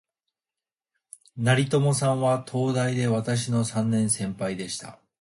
[1.37, 4.97] 成友さんは、東大で私の三年先輩でした